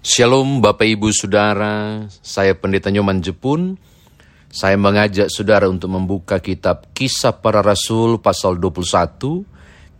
[0.00, 3.76] Shalom Bapak Ibu Saudara, saya Pendeta Nyoman Jepun.
[4.48, 9.44] Saya mengajak saudara untuk membuka kitab Kisah Para Rasul pasal 21,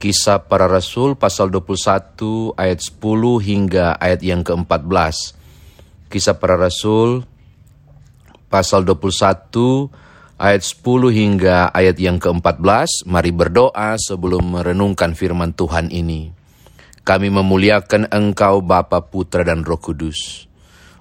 [0.01, 2.17] Kisah Para Rasul pasal 21
[2.57, 2.97] ayat 10
[3.45, 5.37] hingga ayat yang ke-14.
[6.09, 7.29] Kisah Para Rasul
[8.49, 9.21] pasal 21
[10.41, 10.81] ayat 10
[11.13, 13.05] hingga ayat yang ke-14.
[13.05, 16.40] Mari berdoa sebelum merenungkan firman Tuhan ini.
[17.11, 20.47] Kami memuliakan Engkau Bapa, Putra, dan Roh Kudus.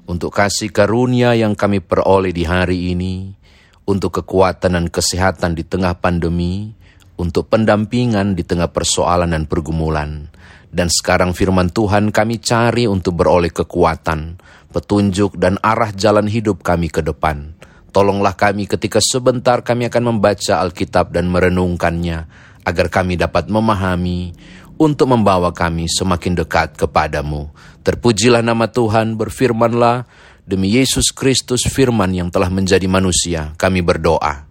[0.09, 3.37] Untuk kasih karunia yang kami peroleh di hari ini,
[3.85, 6.73] untuk kekuatan dan kesehatan di tengah pandemi,
[7.13, 10.33] untuk pendampingan di tengah persoalan dan pergumulan.
[10.73, 14.41] Dan sekarang firman Tuhan kami cari untuk beroleh kekuatan,
[14.73, 17.53] petunjuk, dan arah jalan hidup kami ke depan.
[17.93, 24.33] Tolonglah kami ketika sebentar kami akan membaca Alkitab dan merenungkannya, agar kami dapat memahami,
[24.79, 27.51] untuk membawa kami semakin dekat kepadamu.
[27.83, 30.07] Terpujilah nama Tuhan, berfirmanlah,
[30.47, 34.47] demi Yesus Kristus firman yang telah menjadi manusia, kami berdoa.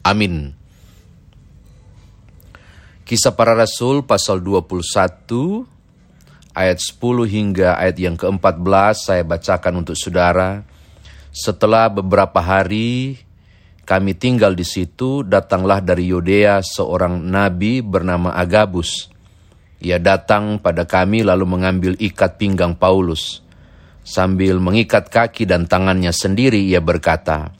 [0.00, 0.56] Amin.
[3.04, 5.68] Kisah para Rasul pasal 21,
[6.56, 10.64] ayat 10 hingga ayat yang ke-14 saya bacakan untuk saudara.
[11.30, 13.20] Setelah beberapa hari
[13.84, 19.14] kami tinggal di situ, datanglah dari Yudea seorang nabi bernama Agabus
[19.76, 23.44] ia datang pada kami lalu mengambil ikat pinggang Paulus.
[24.06, 27.50] Sambil mengikat kaki dan tangannya sendiri ia berkata,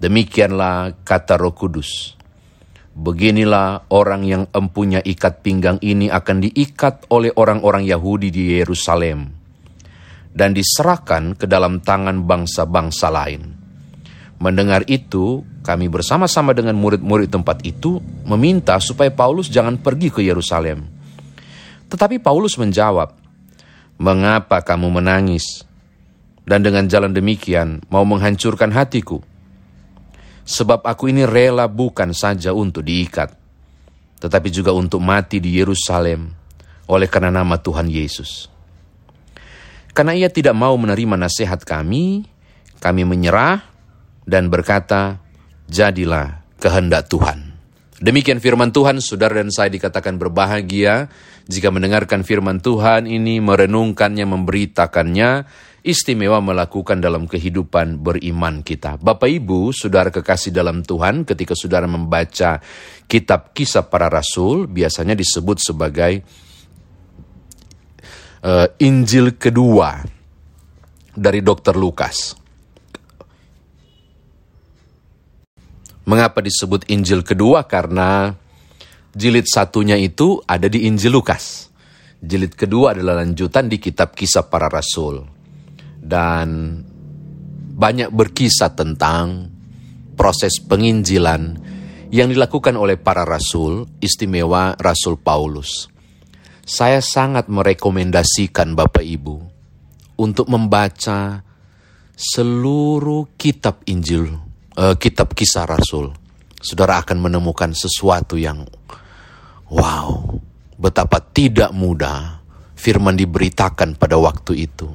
[0.00, 2.18] Demikianlah kata roh kudus.
[2.94, 9.34] Beginilah orang yang empunya ikat pinggang ini akan diikat oleh orang-orang Yahudi di Yerusalem
[10.34, 13.42] dan diserahkan ke dalam tangan bangsa-bangsa lain.
[14.42, 20.93] Mendengar itu, kami bersama-sama dengan murid-murid tempat itu meminta supaya Paulus jangan pergi ke Yerusalem
[21.94, 23.14] tetapi Paulus menjawab,
[24.02, 25.62] "Mengapa kamu menangis?
[26.42, 29.22] Dan dengan jalan demikian mau menghancurkan hatiku?
[30.42, 33.30] Sebab aku ini rela bukan saja untuk diikat,
[34.18, 36.34] tetapi juga untuk mati di Yerusalem
[36.90, 38.50] oleh karena nama Tuhan Yesus."
[39.94, 42.26] Karena ia tidak mau menerima nasihat kami,
[42.82, 43.62] kami menyerah
[44.26, 45.22] dan berkata,
[45.70, 47.53] "Jadilah kehendak Tuhan."
[48.02, 51.06] Demikian firman Tuhan, saudara dan saya dikatakan berbahagia
[51.46, 55.30] jika mendengarkan firman Tuhan ini, merenungkannya, memberitakannya,
[55.86, 58.98] istimewa melakukan dalam kehidupan beriman kita.
[58.98, 62.58] Bapak Ibu, saudara kekasih dalam Tuhan, ketika saudara membaca
[63.06, 66.24] kitab kisah para rasul, biasanya disebut sebagai
[68.42, 70.02] uh, Injil kedua
[71.14, 71.78] dari Dr.
[71.78, 72.43] Lukas.
[76.04, 77.64] Mengapa disebut Injil kedua?
[77.64, 78.28] Karena
[79.16, 81.72] jilid satunya itu ada di Injil Lukas.
[82.20, 85.24] Jilid kedua adalah lanjutan di kitab kisah para rasul.
[85.96, 86.76] Dan
[87.72, 89.48] banyak berkisah tentang
[90.12, 91.56] proses penginjilan
[92.12, 95.88] yang dilakukan oleh para rasul, istimewa Rasul Paulus.
[96.64, 99.36] Saya sangat merekomendasikan Bapak Ibu
[100.20, 101.40] untuk membaca
[102.14, 104.43] seluruh kitab Injil
[104.78, 106.10] uh, kitab kisah Rasul,
[106.58, 108.66] saudara akan menemukan sesuatu yang
[109.70, 110.38] wow,
[110.78, 112.42] betapa tidak mudah
[112.74, 114.88] firman diberitakan pada waktu itu.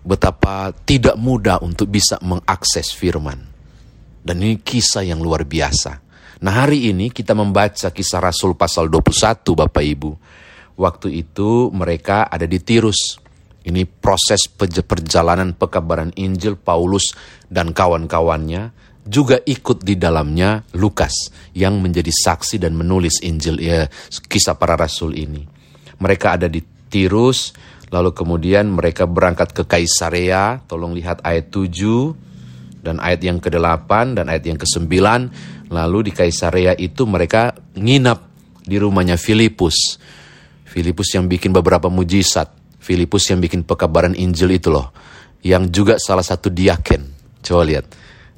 [0.00, 3.36] Betapa tidak mudah untuk bisa mengakses firman.
[4.20, 6.00] Dan ini kisah yang luar biasa.
[6.40, 10.10] Nah hari ini kita membaca kisah Rasul pasal 21 Bapak Ibu.
[10.80, 13.20] Waktu itu mereka ada di Tirus.
[13.60, 14.48] Ini proses
[14.88, 17.12] perjalanan pekabaran Injil Paulus
[17.52, 18.72] dan kawan-kawannya
[19.04, 23.88] juga ikut di dalamnya Lukas yang menjadi saksi dan menulis Injil ya,
[24.28, 25.44] kisah para rasul ini.
[26.00, 27.54] Mereka ada di Tirus,
[27.92, 34.26] lalu kemudian mereka berangkat ke Kaisarea, tolong lihat ayat 7 dan ayat yang ke-8 dan
[34.26, 34.90] ayat yang ke-9.
[35.70, 38.26] Lalu di Kaisarea itu mereka nginap
[38.64, 40.00] di rumahnya Filipus.
[40.66, 42.50] Filipus yang bikin beberapa mujizat.
[42.80, 44.90] Filipus yang bikin pekabaran Injil itu loh.
[45.44, 47.02] Yang juga salah satu diaken.
[47.44, 47.86] Coba lihat.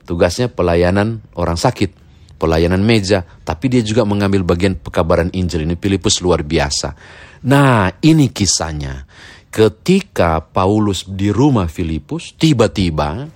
[0.03, 2.03] Tugasnya pelayanan orang sakit.
[2.39, 3.23] Pelayanan meja.
[3.23, 5.63] Tapi dia juga mengambil bagian pekabaran Injil.
[5.63, 6.95] Ini Filipus luar biasa.
[7.47, 9.07] Nah ini kisahnya.
[9.53, 13.29] Ketika Paulus di rumah Filipus, tiba-tiba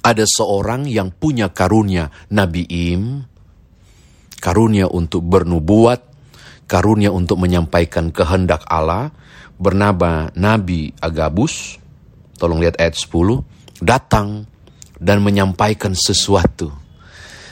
[0.00, 3.22] ada seorang yang punya karunia Nabi Im,
[4.42, 6.00] karunia untuk bernubuat,
[6.66, 9.14] karunia untuk menyampaikan kehendak Allah,
[9.60, 11.78] bernama Nabi Agabus,
[12.40, 13.46] tolong lihat ayat 10,
[13.84, 14.49] datang
[15.00, 16.68] dan menyampaikan sesuatu.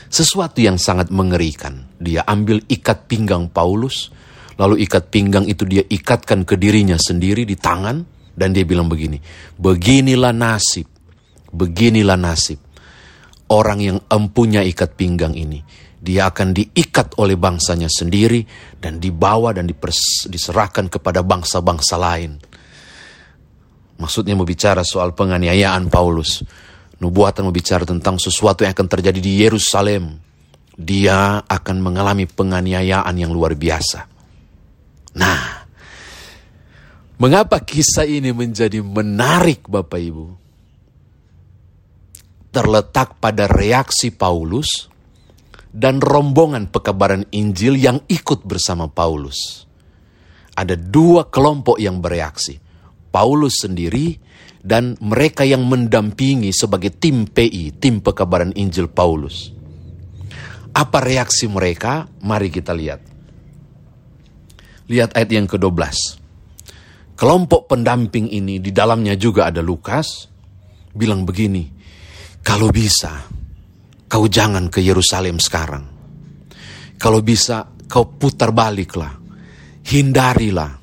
[0.09, 1.89] Sesuatu yang sangat mengerikan.
[1.97, 4.12] Dia ambil ikat pinggang Paulus,
[4.61, 9.19] lalu ikat pinggang itu dia ikatkan ke dirinya sendiri di tangan, Dan dia bilang begini,
[9.59, 10.87] beginilah nasib,
[11.50, 12.62] beginilah nasib.
[13.50, 15.59] Orang yang empunya ikat pinggang ini,
[15.99, 18.47] dia akan diikat oleh bangsanya sendiri
[18.79, 19.67] dan dibawa dan
[20.31, 22.39] diserahkan kepada bangsa-bangsa lain.
[23.99, 26.47] Maksudnya mau bicara soal penganiayaan Paulus.
[26.99, 30.19] Nubuatan mau bicara tentang sesuatu yang akan terjadi di Yerusalem.
[30.75, 34.06] Dia akan mengalami penganiayaan yang luar biasa.
[35.19, 35.67] Nah,
[37.23, 40.27] mengapa kisah ini menjadi menarik Bapak Ibu?
[42.50, 44.91] Terletak pada reaksi Paulus
[45.71, 49.67] dan rombongan pekabaran Injil yang ikut bersama Paulus.
[50.59, 52.59] Ada dua kelompok yang bereaksi.
[53.15, 54.19] Paulus sendiri
[54.62, 59.55] dan mereka yang mendampingi sebagai tim PI, tim pekabaran Injil Paulus.
[60.75, 62.06] Apa reaksi mereka?
[62.22, 63.00] Mari kita lihat.
[64.88, 66.19] Lihat ayat yang ke-12.
[67.19, 70.31] Kelompok pendamping ini di dalamnya juga ada Lukas
[70.94, 71.66] bilang begini,
[72.40, 73.26] kalau bisa
[74.08, 75.84] kau jangan ke Yerusalem sekarang.
[76.96, 79.19] Kalau bisa kau putar baliklah,
[79.84, 80.81] hindarilah.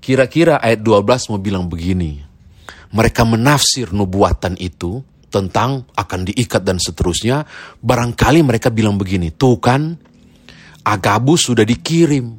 [0.00, 2.23] Kira-kira ayat 12 mau bilang begini,
[2.94, 5.02] mereka menafsir nubuatan itu
[5.34, 7.42] tentang akan diikat dan seterusnya,
[7.82, 9.98] barangkali mereka bilang begini, tuh kan
[10.86, 12.30] Agabus sudah dikirim,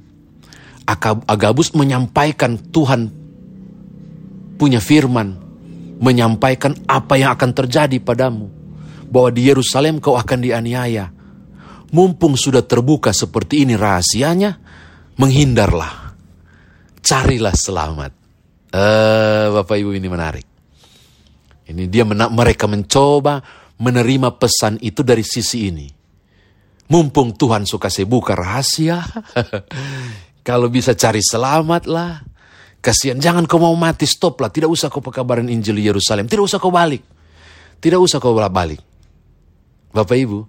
[1.27, 3.11] Agabus menyampaikan Tuhan
[4.55, 5.35] punya firman,
[5.99, 8.47] menyampaikan apa yang akan terjadi padamu.
[9.05, 11.11] Bahwa di Yerusalem kau akan dianiaya.
[11.93, 14.57] Mumpung sudah terbuka seperti ini rahasianya,
[15.21, 16.17] menghindarlah.
[17.05, 18.24] Carilah selamat.
[18.75, 20.47] Eh, Bapak Ibu ini menarik.
[21.71, 23.39] Ini dia mena mereka mencoba
[23.79, 25.87] menerima pesan itu dari sisi ini.
[26.91, 29.01] Mumpung Tuhan suka saya buka rahasia,
[30.45, 32.21] Kalau bisa cari selamat lah.
[32.77, 34.53] Kasihan, jangan kau mau mati, stop lah.
[34.53, 36.29] Tidak usah kau pekabaran Injil Yerusalem.
[36.29, 37.01] Tidak usah kau balik.
[37.81, 38.77] Tidak usah kau balik.
[39.89, 40.39] Bapak Ibu,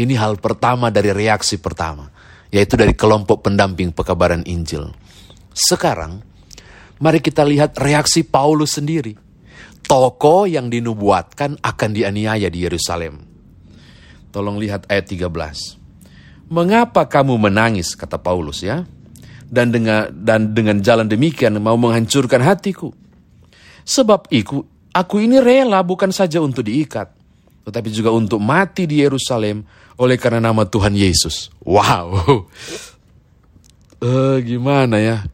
[0.00, 2.08] ini hal pertama dari reaksi pertama.
[2.48, 4.88] Yaitu dari kelompok pendamping pekabaran Injil.
[5.52, 6.24] Sekarang,
[7.04, 9.12] mari kita lihat reaksi Paulus sendiri.
[9.84, 13.20] Toko yang dinubuatkan akan dianiaya di Yerusalem.
[14.32, 16.48] Tolong lihat ayat 13.
[16.48, 18.88] Mengapa kamu menangis, kata Paulus ya
[19.54, 22.90] dan dengan dan dengan jalan demikian mau menghancurkan hatiku.
[23.84, 27.12] Sebab iku, aku ini rela bukan saja untuk diikat,
[27.68, 29.62] tetapi juga untuk mati di Yerusalem
[30.00, 31.52] oleh karena nama Tuhan Yesus.
[31.62, 32.48] Wow.
[34.00, 35.28] Uh, gimana ya?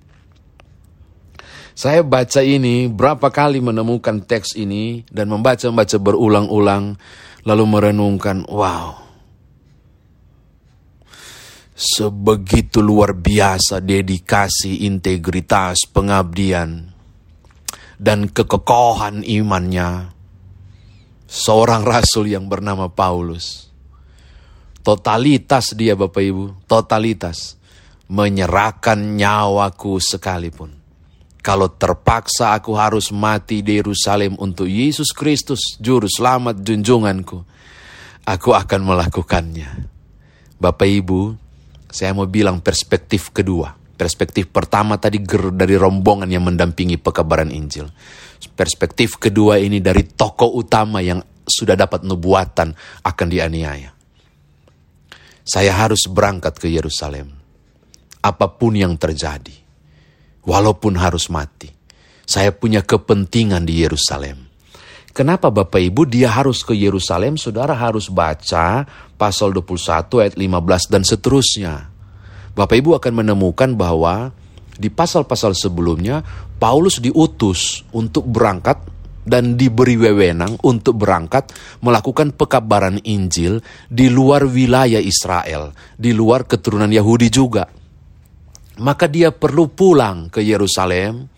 [1.81, 7.01] Saya baca ini berapa kali menemukan teks ini dan membaca-membaca berulang-ulang
[7.49, 9.01] lalu merenungkan, wow.
[11.73, 16.93] Sebegitu luar biasa dedikasi, integritas, pengabdian,
[17.97, 20.13] dan kekokohan imannya.
[21.25, 23.73] Seorang rasul yang bernama Paulus.
[24.85, 27.57] Totalitas dia Bapak Ibu, totalitas.
[28.13, 30.80] Menyerahkan nyawaku sekalipun.
[31.41, 37.39] Kalau terpaksa aku harus mati di Yerusalem untuk Yesus Kristus, Juru Selamat junjunganku,
[38.29, 39.89] aku akan melakukannya.
[40.61, 41.21] Bapak Ibu,
[41.89, 43.73] saya mau bilang perspektif kedua.
[43.73, 45.21] Perspektif pertama tadi
[45.57, 47.89] dari rombongan yang mendampingi pekabaran Injil.
[48.57, 52.73] Perspektif kedua ini dari tokoh utama yang sudah dapat nubuatan
[53.05, 53.93] akan dianiaya.
[55.45, 57.33] Saya harus berangkat ke Yerusalem.
[58.21, 59.70] Apa pun yang terjadi.
[60.45, 61.69] Walaupun harus mati.
[62.25, 64.51] Saya punya kepentingan di Yerusalem.
[65.11, 67.35] Kenapa Bapak Ibu dia harus ke Yerusalem?
[67.35, 68.87] Saudara harus baca
[69.19, 71.91] pasal 21 ayat 15 dan seterusnya.
[72.55, 74.31] Bapak Ibu akan menemukan bahwa
[74.79, 76.23] di pasal-pasal sebelumnya
[76.63, 78.79] Paulus diutus untuk berangkat
[79.27, 81.53] dan diberi wewenang untuk berangkat
[81.85, 87.80] melakukan pekabaran Injil di luar wilayah Israel, di luar keturunan Yahudi juga.
[88.81, 91.29] Maka dia perlu pulang ke Yerusalem,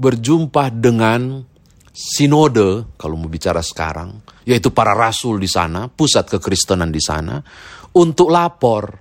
[0.00, 1.44] berjumpa dengan
[1.92, 7.36] sinode kalau mau bicara sekarang, yaitu para rasul di sana, pusat kekristenan di sana,
[8.00, 8.96] untuk lapor.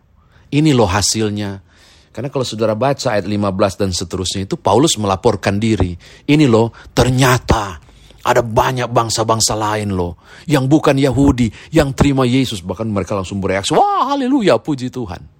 [0.49, 1.61] Ini loh hasilnya.
[2.09, 5.93] Karena kalau saudara baca ayat 15 dan seterusnya itu Paulus melaporkan diri.
[6.25, 7.79] Ini loh ternyata
[8.25, 10.19] ada banyak bangsa-bangsa lain loh
[10.49, 15.38] yang bukan Yahudi yang terima Yesus bahkan mereka langsung bereaksi, "Wah, haleluya, puji Tuhan."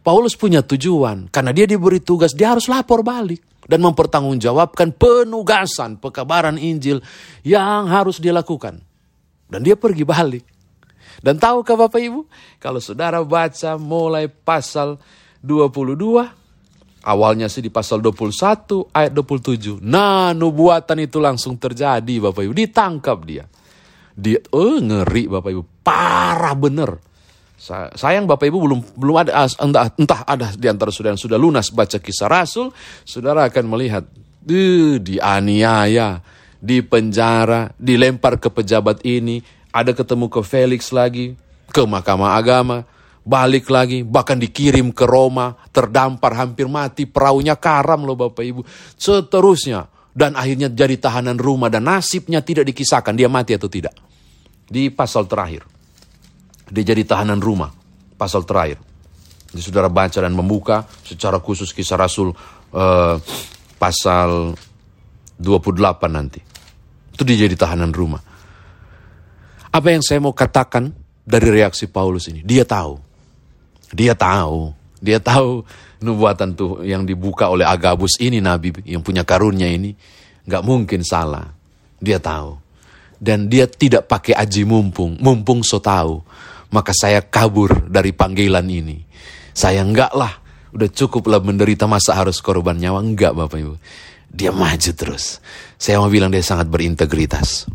[0.00, 6.56] Paulus punya tujuan karena dia diberi tugas dia harus lapor balik dan mempertanggungjawabkan penugasan pekabaran
[6.56, 7.04] Injil
[7.44, 8.80] yang harus dilakukan.
[9.50, 10.44] Dan dia pergi balik.
[11.20, 12.20] Dan tahukah Bapak Ibu,
[12.62, 14.96] kalau saudara baca mulai pasal
[15.42, 16.40] 22
[17.00, 19.80] Awalnya sih di pasal 21 ayat 27.
[19.80, 22.52] Nah, nubuatan itu langsung terjadi Bapak Ibu.
[22.52, 23.48] Ditangkap dia.
[24.12, 25.62] Dia oh ngeri Bapak Ibu.
[25.80, 27.00] Parah bener.
[27.60, 31.68] Sayang Bapak Ibu belum belum ada entah, entah ada di antara saudara yang sudah lunas
[31.68, 32.72] baca kisah Rasul,
[33.04, 34.08] saudara akan melihat
[34.48, 36.24] uh, dianiaya,
[36.56, 39.44] dipenjara, dilempar ke pejabat ini,
[39.76, 41.36] ada ketemu ke Felix lagi,
[41.68, 42.88] ke Mahkamah Agama,
[43.28, 48.64] balik lagi, bahkan dikirim ke Roma, terdampar hampir mati, perahunya karam loh Bapak Ibu.
[48.96, 49.84] Seterusnya,
[50.16, 53.92] dan akhirnya jadi tahanan rumah dan nasibnya tidak dikisahkan, dia mati atau tidak.
[54.64, 55.66] Di pasal terakhir,
[56.70, 57.74] dia jadi tahanan rumah,
[58.14, 58.78] pasal terakhir.
[59.50, 62.30] Jadi saudara baca dan membuka secara khusus kisah Rasul
[62.70, 63.16] uh,
[63.76, 64.54] pasal
[65.42, 66.40] 28 nanti.
[67.10, 68.22] Itu dia jadi tahanan rumah.
[69.70, 70.94] Apa yang saya mau katakan
[71.26, 72.46] dari reaksi Paulus ini?
[72.46, 73.10] Dia tahu
[73.90, 74.70] dia tahu,
[75.02, 75.66] dia tahu
[76.00, 79.92] nubuatan tuh yang dibuka oleh Agabus ini nabi yang punya karunia ini
[80.46, 81.50] nggak mungkin salah.
[82.00, 82.56] Dia tahu.
[83.20, 86.24] Dan dia tidak pakai aji mumpung, mumpung so tahu.
[86.70, 89.02] Maka saya kabur dari panggilan ini.
[89.50, 90.30] Saya enggak lah,
[90.70, 93.02] udah cukuplah menderita masa harus korban nyawa.
[93.02, 93.74] Enggak Bapak Ibu.
[94.30, 95.42] Dia maju terus.
[95.74, 97.66] Saya mau bilang dia sangat berintegritas.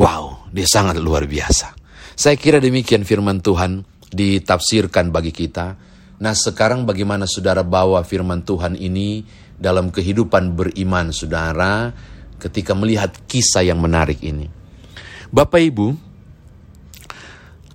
[0.00, 1.76] Wow, dia sangat luar biasa.
[2.16, 5.76] Saya kira demikian firman Tuhan ditafsirkan bagi kita.
[6.18, 9.22] Nah sekarang bagaimana saudara bawa firman Tuhan ini
[9.54, 11.92] dalam kehidupan beriman saudara
[12.38, 14.50] ketika melihat kisah yang menarik ini.
[15.28, 16.07] Bapak Ibu,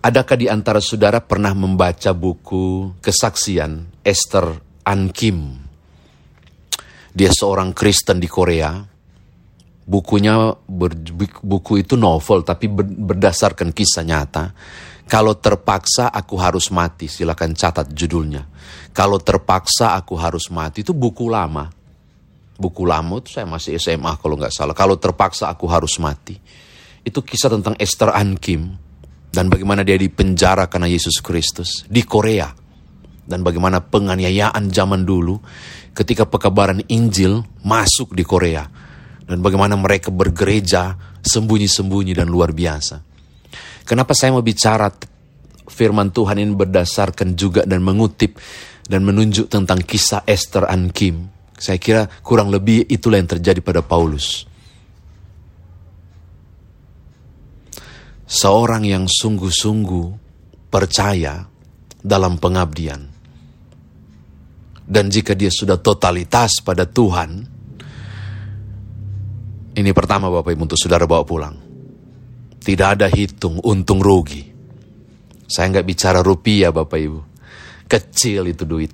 [0.03, 5.63] adakah di antara saudara pernah membaca buku kesaksian Esther Ankim?
[7.13, 8.83] Dia seorang Kristen di Korea.
[9.83, 10.55] Bukunya
[11.43, 14.43] buku itu novel tapi berdasarkan kisah nyata
[15.03, 18.47] kalau terpaksa aku harus mati, silakan catat judulnya.
[18.95, 21.67] Kalau terpaksa aku harus mati, itu buku lama.
[22.55, 24.71] Buku lama itu saya masih SMA kalau nggak salah.
[24.71, 26.39] Kalau terpaksa aku harus mati.
[27.03, 28.79] Itu kisah tentang Esther Ankim.
[29.33, 31.89] Dan bagaimana dia dipenjara karena Yesus Kristus.
[31.89, 32.53] Di Korea.
[33.23, 35.41] Dan bagaimana penganiayaan zaman dulu
[35.97, 38.61] ketika pekabaran Injil masuk di Korea.
[39.25, 43.01] Dan bagaimana mereka bergereja sembunyi-sembunyi dan luar biasa.
[43.83, 44.91] Kenapa saya mau bicara
[45.67, 48.37] firman Tuhan ini berdasarkan juga dan mengutip
[48.87, 51.31] dan menunjuk tentang kisah Esther and Kim.
[51.55, 54.43] Saya kira kurang lebih itulah yang terjadi pada Paulus.
[58.23, 60.07] Seorang yang sungguh-sungguh
[60.71, 61.43] percaya
[61.99, 63.01] dalam pengabdian.
[64.83, 67.31] Dan jika dia sudah totalitas pada Tuhan,
[69.73, 71.55] ini pertama Bapak Ibu untuk saudara bawa pulang.
[72.63, 74.43] Tidak ada hitung untung rugi.
[75.47, 77.21] Saya nggak bicara rupiah Bapak Ibu.
[77.87, 78.91] Kecil itu duit.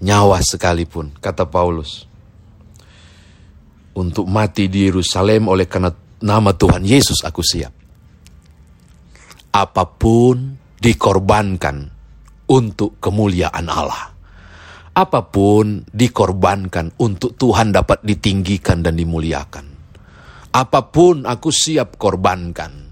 [0.00, 2.08] Nyawa sekalipun, kata Paulus.
[3.96, 5.92] Untuk mati di Yerusalem oleh karena
[6.24, 7.79] nama Tuhan Yesus aku siap.
[9.50, 11.76] Apa pun dikorbankan
[12.50, 14.10] untuk kemuliaan Allah.
[14.90, 19.66] Apa pun dikorbankan untuk Tuhan dapat ditinggikan dan dimuliakan.
[20.50, 22.90] Apa pun aku siap korbankan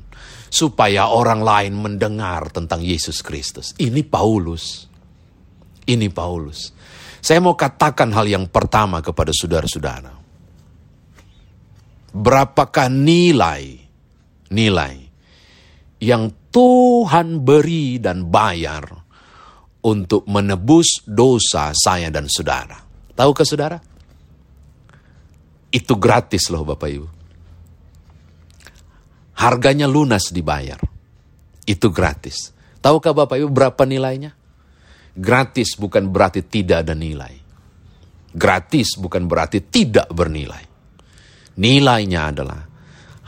[0.49, 3.75] supaya orang lain mendengar tentang Yesus Kristus.
[3.77, 4.87] Ini Paulus.
[5.85, 6.71] Ini Paulus.
[7.19, 10.15] Saya mau katakan hal yang pertama kepada saudara-saudara.
[12.15, 13.85] Berapakah nilai
[14.49, 15.08] nilai
[15.99, 18.87] yang Tuhan beri dan bayar
[19.83, 22.79] untuk menebus dosa saya dan saudara?
[23.15, 23.79] Tahukah saudara?
[25.69, 27.09] Itu gratis loh Bapak Ibu.
[29.39, 30.81] Harganya lunas dibayar.
[31.69, 32.55] Itu gratis.
[32.81, 34.33] Tahukah Bapak Ibu berapa nilainya?
[35.19, 37.35] Gratis bukan berarti tidak ada nilai.
[38.33, 40.63] Gratis bukan berarti tidak bernilai.
[41.59, 42.63] Nilainya adalah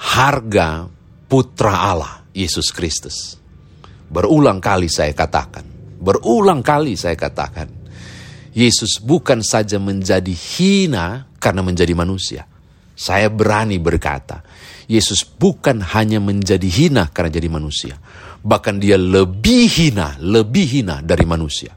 [0.01, 0.87] harga
[1.31, 3.39] putra Allah, Yesus Kristus.
[4.11, 5.63] Berulang kali saya katakan,
[6.03, 7.71] berulang kali saya katakan,
[8.51, 12.43] Yesus bukan saja menjadi hina karena menjadi manusia.
[12.99, 14.43] Saya berani berkata,
[14.91, 17.95] Yesus bukan hanya menjadi hina karena jadi manusia.
[18.43, 21.71] Bahkan dia lebih hina, lebih hina dari manusia.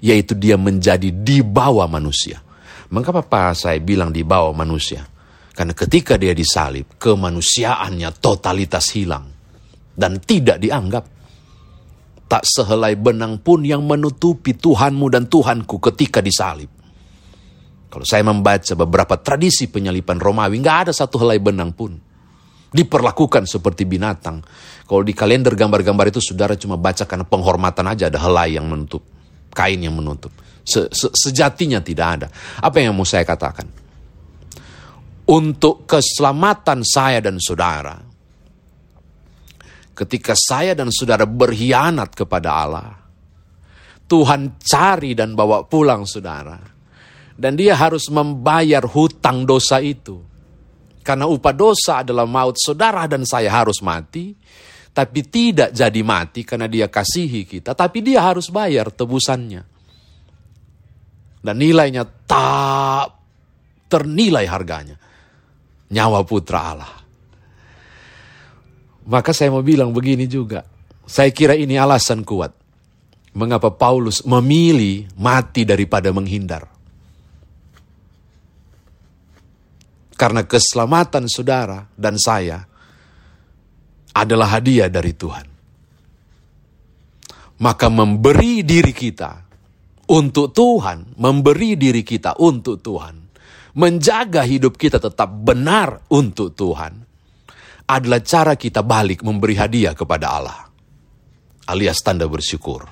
[0.00, 2.40] Yaitu dia menjadi di bawah manusia.
[2.88, 5.11] Mengapa Pak saya bilang di bawah manusia?
[5.52, 9.28] Karena ketika dia disalib, kemanusiaannya totalitas hilang.
[9.92, 11.04] Dan tidak dianggap.
[12.24, 16.72] Tak sehelai benang pun yang menutupi Tuhanmu dan Tuhanku ketika disalib.
[17.92, 21.92] Kalau saya membaca beberapa tradisi penyalipan Romawi, nggak ada satu helai benang pun
[22.72, 24.40] diperlakukan seperti binatang.
[24.88, 29.04] Kalau di kalender gambar-gambar itu saudara cuma baca karena penghormatan aja ada helai yang menutup,
[29.52, 30.32] kain yang menutup.
[30.64, 32.26] Se -se Sejatinya tidak ada.
[32.64, 33.81] Apa yang mau saya katakan?
[35.22, 37.94] Untuk keselamatan saya dan saudara,
[39.94, 42.90] ketika saya dan saudara berkhianat kepada Allah,
[44.12, 46.60] Tuhan cari dan bawa pulang saudara.
[47.32, 50.20] Dan dia harus membayar hutang dosa itu.
[51.00, 54.36] Karena upah dosa adalah maut saudara dan saya harus mati.
[54.92, 57.72] Tapi tidak jadi mati karena dia kasihi kita.
[57.72, 59.64] Tapi dia harus bayar tebusannya.
[61.42, 63.08] Dan nilainya tak
[63.88, 65.00] ternilai harganya.
[65.92, 66.94] Nyawa putra Allah.
[69.04, 70.64] Maka saya mau bilang begini juga.
[71.04, 72.54] Saya kira ini alasan kuat.
[73.36, 76.68] Mengapa Paulus memilih mati daripada menghindar.
[80.16, 82.62] Karena keselamatan saudara dan saya
[84.12, 85.46] adalah hadiah dari Tuhan.
[87.58, 89.32] Maka memberi diri kita
[90.12, 93.21] untuk Tuhan, memberi diri kita untuk Tuhan,
[93.76, 97.04] menjaga hidup kita tetap benar untuk Tuhan,
[97.88, 100.60] adalah cara kita balik memberi hadiah kepada Allah.
[101.68, 102.88] Alias tanda bersyukur.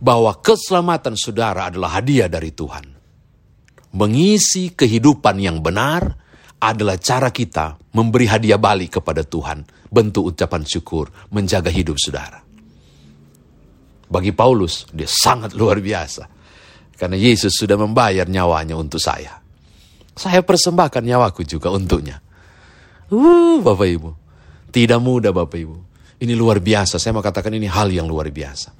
[0.00, 2.94] Bahwa keselamatan saudara adalah hadiah dari Tuhan
[3.94, 6.18] mengisi kehidupan yang benar
[6.58, 12.42] adalah cara kita memberi hadiah balik kepada Tuhan, bentuk ucapan syukur, menjaga hidup saudara.
[14.10, 16.33] Bagi Paulus, dia sangat luar biasa.
[16.94, 19.42] Karena Yesus sudah membayar nyawanya untuk saya.
[20.14, 22.22] Saya persembahkan nyawaku juga untuknya.
[23.10, 24.10] Uh, Bapak Ibu.
[24.70, 25.76] Tidak mudah Bapak Ibu.
[26.22, 27.02] Ini luar biasa.
[27.02, 28.70] Saya mau katakan ini hal yang luar biasa.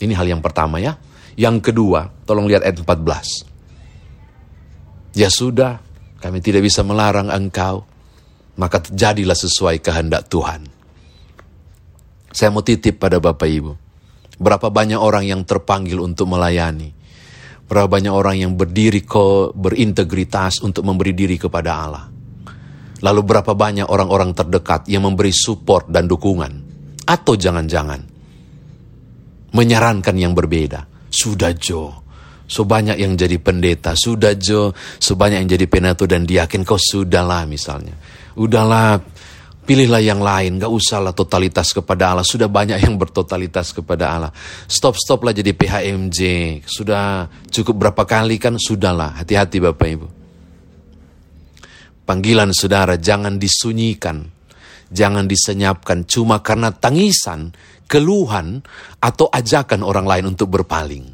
[0.00, 0.96] Ini hal yang pertama ya.
[1.36, 3.44] Yang kedua, tolong lihat ayat 14.
[5.16, 5.80] Ya sudah,
[6.18, 7.84] kami tidak bisa melarang engkau,
[8.56, 10.68] maka terjadilah sesuai kehendak Tuhan.
[12.30, 13.72] Saya mau titip pada Bapak Ibu,
[14.38, 16.94] berapa banyak orang yang terpanggil untuk melayani,
[17.70, 22.04] berapa banyak orang yang berdiri ko berintegritas untuk memberi diri kepada Allah.
[23.00, 26.52] Lalu berapa banyak orang-orang terdekat yang memberi support dan dukungan,
[27.06, 28.00] atau jangan-jangan
[29.54, 30.90] menyarankan yang berbeda.
[31.10, 32.00] Sudah Joe,
[32.50, 37.46] So banyak yang jadi pendeta, sudah Jo, sebanyak yang jadi penato dan diakin kau sudahlah
[37.46, 37.94] misalnya.
[38.34, 38.98] Udahlah,
[39.70, 42.26] pilihlah yang lain, gak usahlah totalitas kepada Allah.
[42.26, 44.34] Sudah banyak yang bertotalitas kepada Allah.
[44.66, 46.18] Stop-stoplah jadi PHMJ.
[46.66, 48.58] Sudah cukup berapa kali kan?
[48.58, 50.06] Sudahlah, hati-hati Bapak Ibu.
[52.02, 54.26] Panggilan saudara jangan disunyikan,
[54.90, 57.54] jangan disenyapkan cuma karena tangisan,
[57.86, 58.66] keluhan,
[58.98, 61.06] atau ajakan orang lain untuk berpaling.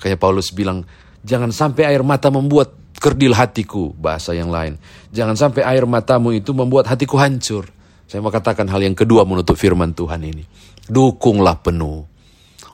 [0.00, 0.88] Kayak Paulus bilang,
[1.20, 4.80] jangan sampai air mata membuat kerdil hatiku, bahasa yang lain.
[5.14, 7.68] Jangan sampai air matamu itu membuat hatiku hancur.
[8.10, 10.42] Saya mau katakan hal yang kedua menutup firman Tuhan ini.
[10.90, 12.02] Dukunglah penuh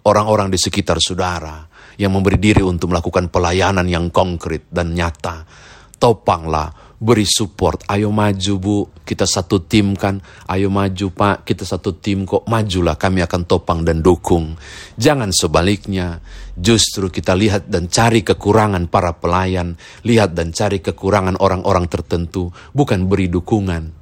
[0.06, 1.66] orang-orang di sekitar saudara
[1.98, 5.44] yang memberi diri untuk melakukan pelayanan yang konkret dan nyata.
[5.96, 7.84] Topanglah beri support.
[7.88, 10.20] Ayo maju bu, kita satu tim kan.
[10.48, 12.48] Ayo maju pak, kita satu tim kok.
[12.48, 14.56] Majulah, kami akan topang dan dukung.
[14.96, 16.20] Jangan sebaliknya,
[16.56, 19.76] justru kita lihat dan cari kekurangan para pelayan.
[20.04, 22.48] Lihat dan cari kekurangan orang-orang tertentu.
[22.72, 23.92] Bukan beri dukungan.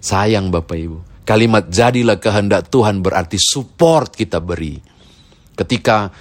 [0.00, 0.98] Sayang Bapak Ibu.
[1.26, 4.78] Kalimat jadilah kehendak Tuhan berarti support kita beri.
[5.58, 6.12] Ketika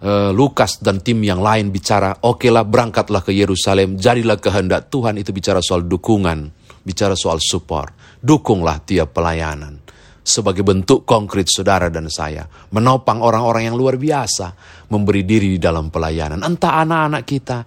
[0.00, 5.20] uh, Lukas dan tim yang lain bicara, oke lah berangkatlah ke Yerusalem, jadilah kehendak Tuhan
[5.20, 6.50] itu bicara soal dukungan,
[6.82, 8.18] bicara soal support.
[8.18, 9.84] Dukunglah tiap pelayanan.
[10.24, 14.56] Sebagai bentuk konkret saudara dan saya, menopang orang-orang yang luar biasa,
[14.88, 16.40] memberi diri di dalam pelayanan.
[16.40, 17.58] Entah anak-anak kita,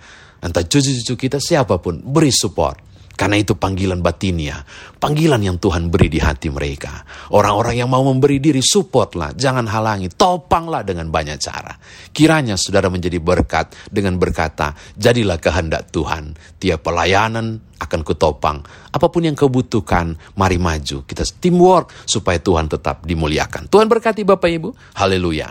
[0.41, 2.86] entah cucu-cucu kita, siapa pun, beri support
[3.17, 4.61] karena itu panggilan batinia,
[5.01, 7.01] panggilan yang Tuhan beri di hati mereka.
[7.33, 11.73] Orang-orang yang mau memberi diri, supportlah, jangan halangi, topanglah dengan banyak cara.
[12.13, 16.37] Kiranya saudara menjadi berkat dengan berkata, jadilah kehendak Tuhan.
[16.61, 18.61] Tiap pelayanan akan kutopang.
[18.93, 21.01] Apa pun yang kau butuhkan, mari maju.
[21.01, 23.65] Kita teamwork supaya Tuhan tetap dimuliakan.
[23.65, 24.69] Tuhan berkati Bapak Ibu.
[24.93, 25.49] Haleluya.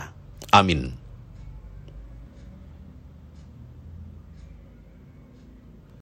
[0.55, 1.06] Amin.